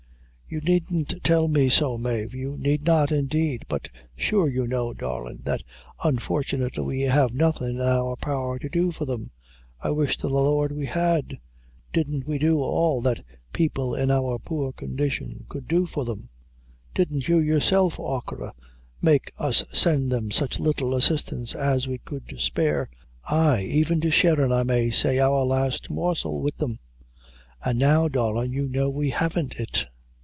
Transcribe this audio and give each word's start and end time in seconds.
"You 0.53 0.59
needn't 0.59 1.23
tell 1.23 1.47
me 1.47 1.69
so, 1.69 1.97
Mave; 1.97 2.33
you 2.33 2.57
need 2.57 2.83
not, 2.83 3.09
indeed; 3.09 3.63
but 3.69 3.87
sure 4.17 4.49
you 4.49 4.67
know, 4.67 4.93
darlin', 4.93 5.43
that 5.45 5.63
unfortunately, 6.03 6.83
we 6.83 7.01
have 7.03 7.33
nothing 7.33 7.69
in 7.75 7.79
our 7.81 8.17
power 8.17 8.59
to 8.59 8.67
do 8.67 8.91
for 8.91 9.05
them; 9.05 9.31
I 9.79 9.91
wish 9.91 10.17
to 10.17 10.27
the 10.27 10.33
Lord 10.33 10.73
we 10.73 10.87
had! 10.87 11.37
Didn't 11.93 12.27
we 12.27 12.37
do 12.37 12.59
all 12.59 12.99
that 12.99 13.23
people 13.53 13.95
in 13.95 14.11
our 14.11 14.39
poor 14.39 14.73
condition 14.73 15.45
could 15.47 15.69
do 15.69 15.85
for 15.85 16.03
them? 16.03 16.27
Didn't 16.93 17.29
you, 17.29 17.39
yourself, 17.39 17.95
achora, 17.97 18.51
make 19.01 19.31
us 19.39 19.63
send 19.71 20.11
them 20.11 20.31
such 20.31 20.59
little 20.59 20.93
assistance 20.95 21.55
as 21.55 21.87
we 21.87 21.97
could 21.97 22.35
spare? 22.41 22.89
ay, 23.29 23.61
even 23.61 24.01
to 24.01 24.11
sharin' 24.11 24.51
I 24.51 24.63
may 24.63 24.89
say, 24.89 25.17
our 25.17 25.45
last 25.45 25.89
morsel 25.89 26.41
wid 26.41 26.57
them; 26.57 26.79
an' 27.63 27.77
now, 27.77 28.09
darlin', 28.09 28.51
you 28.51 28.67
know 28.67 28.89
we 28.89 29.11
haven't 29.11 29.55
it." 29.57 29.85